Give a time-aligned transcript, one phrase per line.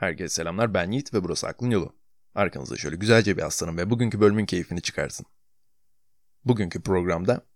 [0.00, 1.94] Herkese selamlar ben Yiğit ve burası Aklın Yolu.
[2.34, 5.26] Arkanızda şöyle güzelce bir aslanım ve bugünkü bölümün keyfini çıkarsın.
[6.44, 7.46] Bugünkü programda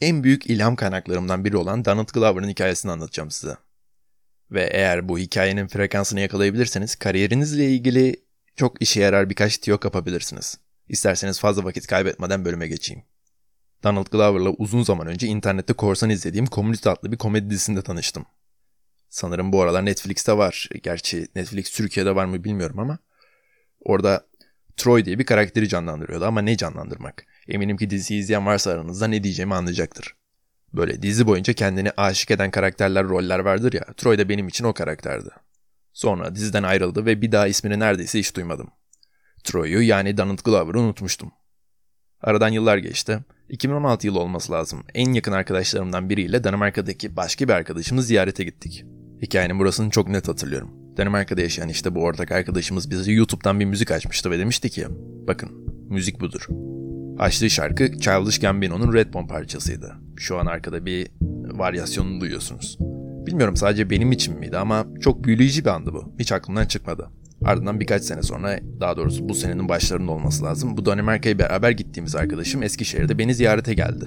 [0.00, 3.56] en büyük ilham kaynaklarımdan biri olan Donald Glover'ın hikayesini anlatacağım size.
[4.50, 8.24] Ve eğer bu hikayenin frekansını yakalayabilirseniz kariyerinizle ilgili
[8.56, 10.58] çok işe yarar birkaç tiyo kapabilirsiniz.
[10.88, 13.02] İsterseniz fazla vakit kaybetmeden bölüme geçeyim.
[13.84, 18.26] Donald Glover'la uzun zaman önce internette korsan izlediğim Community adlı bir komedi dizisinde tanıştım.
[19.12, 20.68] Sanırım bu aralar Netflix'te var.
[20.82, 22.98] Gerçi Netflix Türkiye'de var mı bilmiyorum ama
[23.80, 24.26] orada
[24.76, 27.26] Troy diye bir karakteri canlandırıyordu ama ne canlandırmak?
[27.48, 30.16] Eminim ki diziyi izleyen varsa aranızda ne diyeceğimi anlayacaktır.
[30.74, 33.84] Böyle dizi boyunca kendini aşık eden karakterler, roller vardır ya.
[33.96, 35.30] Troy da benim için o karakterdi.
[35.92, 38.70] Sonra diziden ayrıldı ve bir daha ismini neredeyse hiç duymadım.
[39.44, 41.32] Troy'u yani Donald Glover'ı unutmuştum.
[42.20, 43.18] Aradan yıllar geçti.
[43.48, 44.84] 2016 yılı olması lazım.
[44.94, 48.84] En yakın arkadaşlarımdan biriyle Danimarka'daki başka bir arkadaşımı ziyarete gittik.
[49.22, 50.70] Hikayenin burasını çok net hatırlıyorum.
[50.96, 54.86] Danimarka'da yaşayan işte bu ortak arkadaşımız bize YouTube'dan bir müzik açmıştı ve demişti ki
[55.26, 55.50] bakın
[55.90, 56.46] müzik budur.
[57.18, 59.92] Açtığı şarkı Childish Gambino'nun Red Bone parçasıydı.
[60.16, 61.08] Şu an arkada bir
[61.52, 62.78] varyasyonunu duyuyorsunuz.
[63.26, 66.14] Bilmiyorum sadece benim için miydi ama çok büyüleyici bir andı bu.
[66.18, 67.08] Hiç aklımdan çıkmadı.
[67.44, 70.76] Ardından birkaç sene sonra, daha doğrusu bu senenin başlarında olması lazım.
[70.76, 74.04] Bu Danimarka'ya beraber gittiğimiz arkadaşım Eskişehir'de beni ziyarete geldi.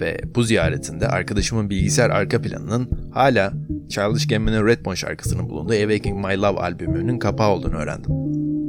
[0.00, 3.52] Ve bu ziyaretinde arkadaşımın bilgisayar arka planının hala
[3.90, 8.10] Childish Gambino'nun Red Bone şarkısının bulunduğu Awakening My Love albümünün kapağı olduğunu öğrendim.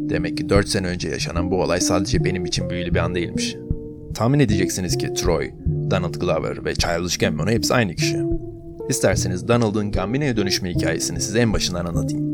[0.10, 3.56] Demek ki 4 sene önce yaşanan bu olay sadece benim için büyülü bir an değilmiş.
[4.14, 5.52] Tahmin edeceksiniz ki Troy,
[5.92, 8.18] Donald Glover ve Childish Gambino hepsi aynı kişi.
[8.90, 12.32] İsterseniz Donald'ın Gambino'ya dönüşme hikayesini size en başından anlatayım.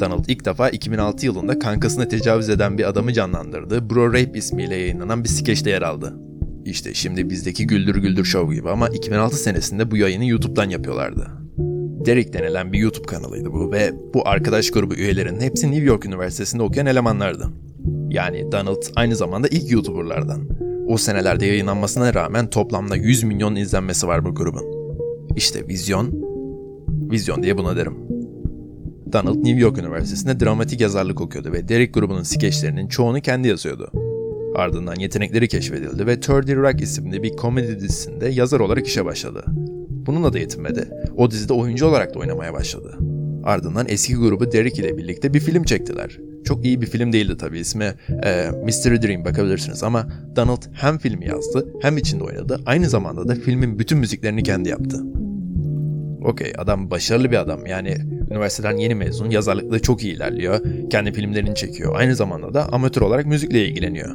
[0.00, 5.24] Donald ilk defa 2006 yılında kankasına tecavüz eden bir adamı canlandırdığı Bro Rape ismiyle yayınlanan
[5.24, 6.16] bir skeçte yer aldı.
[6.64, 11.37] İşte şimdi bizdeki Güldür Güldür Show gibi ama 2006 senesinde bu yayını YouTube'dan yapıyorlardı.
[12.06, 16.62] Derek denilen bir YouTube kanalıydı bu ve bu arkadaş grubu üyelerinin hepsi New York Üniversitesi'nde
[16.62, 17.48] okuyan elemanlardı.
[18.10, 20.48] Yani Donald aynı zamanda ilk YouTuber'lardan.
[20.88, 24.64] O senelerde yayınlanmasına rağmen toplamda 100 milyon izlenmesi var bu grubun.
[25.36, 26.12] İşte vizyon,
[27.10, 27.94] vizyon diye buna derim.
[29.12, 33.92] Donald New York Üniversitesi'nde dramatik yazarlık okuyordu ve Derek grubunun skeçlerinin çoğunu kendi yazıyordu.
[34.56, 39.44] Ardından yetenekleri keşfedildi ve 30 Rock isimli bir komedi dizisinde yazar olarak işe başladı.
[40.08, 40.88] Bununla da yetinmedi.
[41.16, 42.98] O dizide oyuncu olarak da oynamaya başladı.
[43.44, 46.18] Ardından eski grubu Derek ile birlikte bir film çektiler.
[46.44, 51.26] Çok iyi bir film değildi tabii ismi e, Mystery Dream bakabilirsiniz ama Donald hem filmi
[51.26, 55.02] yazdı hem içinde oynadı aynı zamanda da filmin bütün müziklerini kendi yaptı.
[56.24, 57.96] Okey adam başarılı bir adam yani
[58.30, 60.60] üniversiteden yeni mezun yazarlıkta çok iyi ilerliyor.
[60.90, 61.96] Kendi filmlerini çekiyor.
[61.96, 64.10] Aynı zamanda da amatör olarak müzikle ilgileniyor.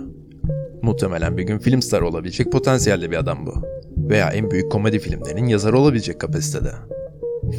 [0.82, 3.73] Muhtemelen bir gün film starı olabilecek potansiyelde bir adam bu.
[4.10, 6.72] Veya en büyük komedi filmlerinin yazarı olabilecek kapasitede.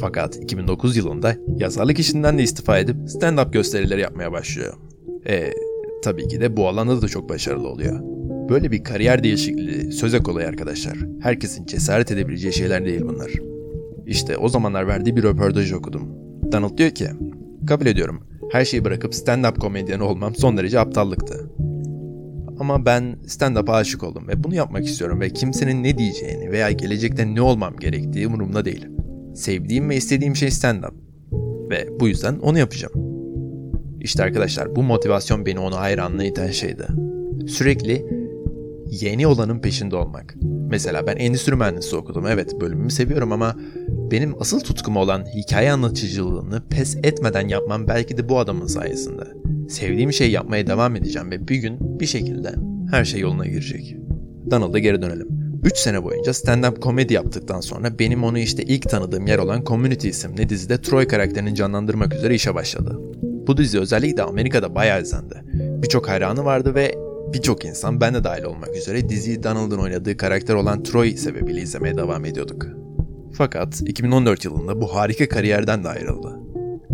[0.01, 4.73] Fakat 2009 yılında yazarlık işinden de istifa edip stand-up gösterileri yapmaya başlıyor.
[5.27, 5.53] E
[6.03, 7.99] tabii ki de bu alanda da çok başarılı oluyor.
[8.49, 10.97] Böyle bir kariyer değişikliği söze kolay arkadaşlar.
[11.21, 13.31] Herkesin cesaret edebileceği şeyler değil bunlar.
[14.05, 16.09] İşte o zamanlar verdiği bir röportaj okudum.
[16.51, 17.07] Donald diyor ki,
[17.67, 21.49] kabul ediyorum her şeyi bırakıp stand-up komedyen olmam son derece aptallıktı.
[22.59, 27.35] Ama ben stand-up'a aşık oldum ve bunu yapmak istiyorum ve kimsenin ne diyeceğini veya gelecekte
[27.35, 28.87] ne olmam gerektiği umurumda değil.
[29.35, 30.93] Sevdiğim ve istediğim şey stand-up.
[31.69, 32.93] Ve bu yüzden onu yapacağım.
[34.01, 36.87] İşte arkadaşlar bu motivasyon beni onu hayranlığa iten şeydi.
[37.47, 38.05] Sürekli
[38.91, 40.35] yeni olanın peşinde olmak.
[40.69, 42.27] Mesela ben endüstri mühendisi okudum.
[42.27, 43.55] Evet bölümümü seviyorum ama
[44.11, 49.44] benim asıl tutkum olan hikaye anlatıcılığını pes etmeden yapmam belki de bu adamın sayesinde.
[49.69, 52.55] Sevdiğim şeyi yapmaya devam edeceğim ve bir gün bir şekilde
[52.91, 53.97] her şey yoluna girecek.
[54.51, 55.27] Donald'a geri dönelim.
[55.63, 60.09] 3 sene boyunca stand-up komedi yaptıktan sonra benim onu işte ilk tanıdığım yer olan Community
[60.09, 62.99] isimli dizide Troy karakterini canlandırmak üzere işe başladı.
[63.47, 65.43] Bu dizi özellikle Amerika'da bayağı izlendi.
[65.53, 66.95] Birçok hayranı vardı ve
[67.33, 71.97] birçok insan ben de dahil olmak üzere diziyi Donald'ın oynadığı karakter olan Troy sebebiyle izlemeye
[71.97, 72.67] devam ediyorduk.
[73.33, 76.39] Fakat 2014 yılında bu harika kariyerden de ayrıldı.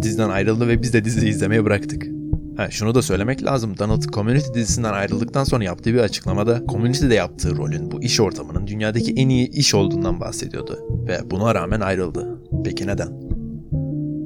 [0.02, 2.21] Diziden ayrıldı ve biz de diziyi izlemeye bıraktık.
[2.58, 3.78] Ha, şunu da söylemek lazım.
[3.78, 9.14] Donald Community dizisinden ayrıldıktan sonra yaptığı bir açıklamada Community'de yaptığı rolün bu iş ortamının dünyadaki
[9.14, 10.80] en iyi iş olduğundan bahsediyordu.
[11.08, 12.42] Ve buna rağmen ayrıldı.
[12.66, 13.10] Peki neden?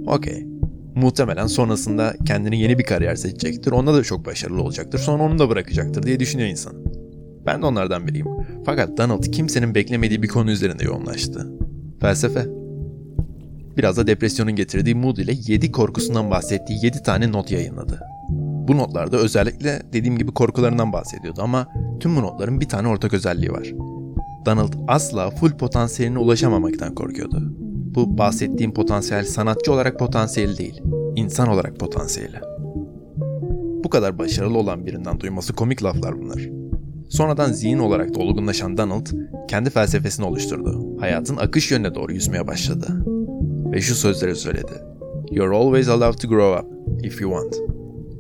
[0.07, 0.48] Okey.
[0.95, 3.72] Muhtemelen sonrasında kendini yeni bir kariyer seçecektir.
[3.72, 5.00] Onda da çok başarılı olacaktır.
[5.00, 6.74] Sonra onu da bırakacaktır diye düşünüyor insan.
[7.45, 8.27] Ben de onlardan biriyim.
[8.66, 11.51] Fakat Donald kimsenin beklemediği bir konu üzerinde yoğunlaştı.
[12.01, 12.45] Felsefe.
[13.77, 18.15] Biraz da depresyonun getirdiği mood ile 7 korkusundan bahsettiği 7 tane not yayınladı.
[18.68, 21.68] Bu notlarda özellikle dediğim gibi korkularından bahsediyordu ama
[22.00, 23.74] tüm bu notların bir tane ortak özelliği var.
[24.46, 27.54] Donald asla full potansiyeline ulaşamamaktan korkuyordu.
[27.96, 30.82] Bu bahsettiğim potansiyel sanatçı olarak potansiyel değil.
[31.16, 32.40] insan olarak potansiyeli.
[33.84, 36.50] Bu kadar başarılı olan birinden duyması komik laflar bunlar.
[37.10, 39.08] Sonradan zihin olarak da olgunlaşan Donald
[39.48, 40.98] kendi felsefesini oluşturdu.
[41.00, 43.06] Hayatın akış yönüne doğru yüzmeye başladı.
[43.72, 44.74] Ve şu sözleri söyledi.
[45.32, 46.66] You're always allowed to grow up
[47.06, 47.75] if you want.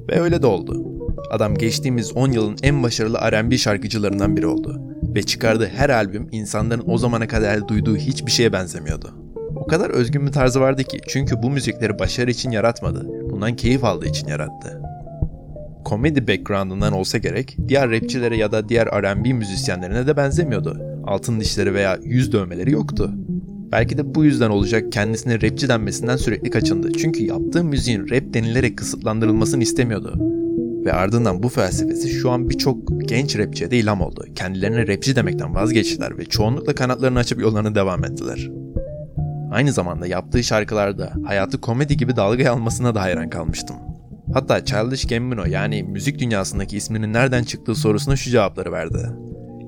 [0.09, 0.83] Ve öyle de oldu.
[1.31, 4.81] Adam geçtiğimiz 10 yılın en başarılı R&B şarkıcılarından biri oldu.
[5.15, 9.13] Ve çıkardığı her albüm insanların o zamana kadar duyduğu hiçbir şeye benzemiyordu.
[9.55, 13.07] O kadar özgün bir tarzı vardı ki çünkü bu müzikleri başarı için yaratmadı.
[13.29, 14.81] Bundan keyif aldığı için yarattı.
[15.85, 20.81] Komedi background'undan olsa gerek diğer rapçilere ya da diğer R&B müzisyenlerine de benzemiyordu.
[21.07, 23.11] Altın dişleri veya yüz dövmeleri yoktu.
[23.71, 26.91] Belki de bu yüzden olacak kendisine rapçi denmesinden sürekli kaçındı.
[26.93, 30.19] Çünkü yaptığı müziğin rap denilerek kısıtlandırılmasını istemiyordu.
[30.85, 34.25] Ve ardından bu felsefesi şu an birçok genç rapçiye de ilham oldu.
[34.35, 38.49] Kendilerine rapçi demekten vazgeçtiler ve çoğunlukla kanatlarını açıp yollarına devam ettiler.
[39.51, 43.75] Aynı zamanda yaptığı şarkılarda hayatı komedi gibi dalgaya almasına da hayran kalmıştım.
[44.33, 49.09] Hatta Childish Gambino yani müzik dünyasındaki isminin nereden çıktığı sorusuna şu cevapları verdi.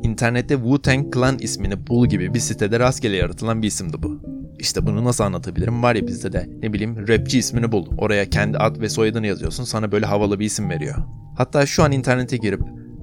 [0.08, 4.22] İnternette Wu-Tang Clan ismini bul gibi bir sitede rastgele yaratılan bir isimdi bu.
[4.60, 5.84] İşte bunu nasıl anlatabilirim?
[5.84, 7.86] Var ya bizde de ne bileyim rapçi ismini bul.
[7.98, 10.96] Oraya kendi ad ve soyadını yazıyorsun sana böyle havalı bir isim veriyor.
[11.38, 12.62] Hatta şu an internete girip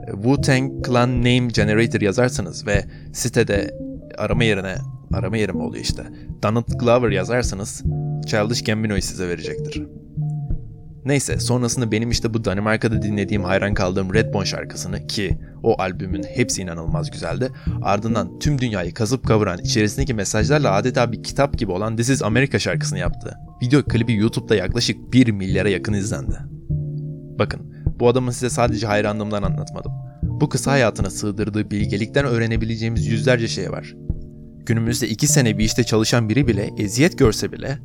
[0.08, 3.78] e, Wu-Tang Clan Name Generator yazarsanız ve sitede
[4.18, 4.74] arama yerine
[5.12, 6.02] arama yeri mi oluyor işte
[6.42, 7.82] Donald Glover yazarsanız
[8.26, 9.82] Childish Gambino'yu size verecektir.
[11.04, 16.62] Neyse sonrasında benim işte bu Danimarka'da dinlediğim hayran kaldığım Redbone şarkısını ki o albümün hepsi
[16.62, 17.50] inanılmaz güzeldi.
[17.82, 22.58] Ardından tüm dünyayı kazıp kavuran içerisindeki mesajlarla adeta bir kitap gibi olan This is America
[22.58, 23.34] şarkısını yaptı.
[23.62, 26.38] Video klibi YouTube'da yaklaşık 1 milyara yakın izlendi.
[27.38, 29.92] Bakın bu adamın size sadece hayranlığımdan anlatmadım.
[30.22, 33.94] Bu kısa hayatına sığdırdığı bilgelikten öğrenebileceğimiz yüzlerce şey var.
[34.66, 37.78] Günümüzde 2 sene bir işte çalışan biri bile eziyet görse bile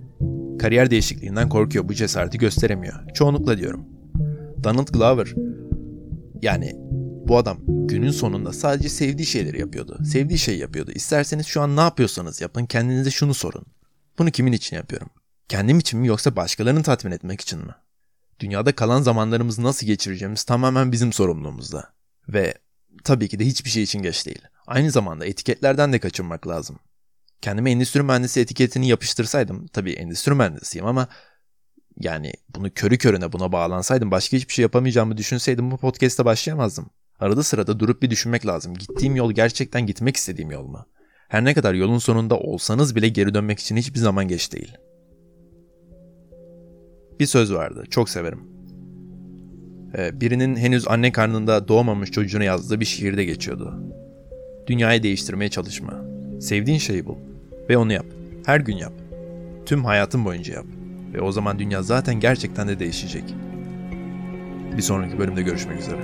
[0.60, 3.14] Kariyer değişikliğinden korkuyor, bu cesareti gösteremiyor.
[3.14, 3.86] Çoğunlukla diyorum.
[4.64, 5.34] Donald Glover,
[6.42, 6.76] yani
[7.28, 10.00] bu adam günün sonunda sadece sevdiği şeyleri yapıyordu.
[10.04, 10.92] Sevdiği şeyi yapıyordu.
[10.92, 13.66] İsterseniz şu an ne yapıyorsanız yapın kendinize şunu sorun.
[14.20, 15.10] Bunu kimin için yapıyorum?
[15.50, 17.76] Kendim için mi yoksa başkalarını tatmin etmek için mi?
[18.40, 21.94] Dünyada kalan zamanlarımızı nasıl geçireceğimiz tamamen bizim sorumluluğumuzda.
[22.30, 22.54] Ve
[23.04, 24.42] tabii ki de hiçbir şey için geç değil.
[24.68, 26.80] Aynı zamanda etiketlerden de kaçınmak lazım
[27.42, 31.08] kendime endüstri mühendisi etiketini yapıştırsaydım, tabii endüstri mühendisiyim ama
[32.00, 36.90] yani bunu körü körüne buna bağlansaydım, başka hiçbir şey yapamayacağımı düşünseydim bu podcast'a başlayamazdım.
[37.20, 38.74] Arada sırada durup bir düşünmek lazım.
[38.74, 40.86] Gittiğim yol gerçekten gitmek istediğim yol mu?
[41.28, 44.78] Her ne kadar yolun sonunda olsanız bile geri dönmek için hiçbir zaman geç değil.
[47.20, 48.44] Bir söz vardı, çok severim.
[49.98, 53.94] Ee, birinin henüz anne karnında doğmamış çocuğuna yazdığı bir şiirde geçiyordu.
[54.68, 56.06] Dünyayı değiştirmeye çalışma.
[56.42, 57.29] Sevdiğin şeyi bul.
[57.70, 58.06] Ve onu yap.
[58.46, 58.94] Her gün yap.
[59.66, 60.66] Tüm hayatın boyunca yap.
[61.14, 63.24] Ve o zaman dünya zaten gerçekten de değişecek.
[64.78, 66.00] Bir sonraki bölümde görüşmek üzere.